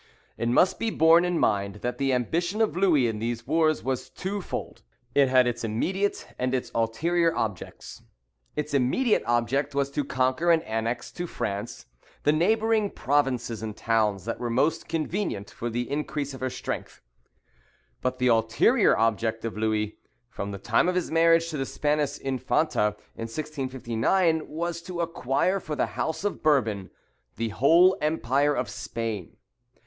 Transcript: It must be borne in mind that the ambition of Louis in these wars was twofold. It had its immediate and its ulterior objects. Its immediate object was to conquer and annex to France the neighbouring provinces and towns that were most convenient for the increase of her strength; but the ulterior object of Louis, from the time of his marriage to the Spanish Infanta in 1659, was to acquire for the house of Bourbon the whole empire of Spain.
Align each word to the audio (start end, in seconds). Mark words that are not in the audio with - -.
It 0.35 0.49
must 0.49 0.79
be 0.79 0.89
borne 0.89 1.23
in 1.23 1.37
mind 1.37 1.75
that 1.83 1.99
the 1.99 2.11
ambition 2.11 2.59
of 2.59 2.75
Louis 2.75 3.05
in 3.05 3.19
these 3.19 3.45
wars 3.45 3.83
was 3.83 4.09
twofold. 4.09 4.81
It 5.13 5.29
had 5.29 5.45
its 5.45 5.63
immediate 5.63 6.27
and 6.39 6.55
its 6.55 6.71
ulterior 6.73 7.35
objects. 7.35 8.01
Its 8.55 8.73
immediate 8.73 9.21
object 9.27 9.75
was 9.75 9.91
to 9.91 10.03
conquer 10.03 10.49
and 10.49 10.63
annex 10.63 11.11
to 11.11 11.27
France 11.27 11.85
the 12.23 12.31
neighbouring 12.31 12.89
provinces 12.89 13.61
and 13.61 13.77
towns 13.77 14.25
that 14.25 14.39
were 14.39 14.49
most 14.49 14.89
convenient 14.89 15.51
for 15.51 15.69
the 15.69 15.87
increase 15.87 16.33
of 16.33 16.39
her 16.41 16.49
strength; 16.49 17.03
but 18.01 18.17
the 18.17 18.25
ulterior 18.27 18.97
object 18.97 19.45
of 19.45 19.55
Louis, 19.55 19.99
from 20.31 20.49
the 20.49 20.57
time 20.57 20.89
of 20.89 20.95
his 20.95 21.11
marriage 21.11 21.51
to 21.51 21.57
the 21.57 21.65
Spanish 21.67 22.17
Infanta 22.17 22.95
in 23.15 23.25
1659, 23.29 24.47
was 24.49 24.81
to 24.81 24.99
acquire 25.01 25.59
for 25.59 25.75
the 25.75 25.85
house 25.93 26.23
of 26.23 26.41
Bourbon 26.41 26.89
the 27.35 27.49
whole 27.49 27.95
empire 28.01 28.55
of 28.55 28.67
Spain. 28.67 29.37